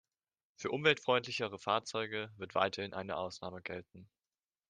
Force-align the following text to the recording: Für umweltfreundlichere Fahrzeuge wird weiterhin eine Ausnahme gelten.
Für 0.55 0.71
umweltfreundlichere 0.71 1.59
Fahrzeuge 1.59 2.31
wird 2.37 2.55
weiterhin 2.55 2.95
eine 2.95 3.17
Ausnahme 3.17 3.61
gelten. 3.61 4.09